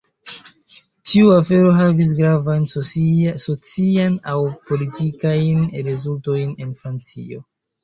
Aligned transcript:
Tiu 1.09 1.27
afero 1.33 1.73
havis 1.79 2.13
gravajn 2.21 2.65
sociajn 2.71 4.17
aŭ 4.33 4.39
politikajn 4.71 5.63
rezultojn 5.93 6.53
en 6.67 6.77
Francio. 6.83 7.47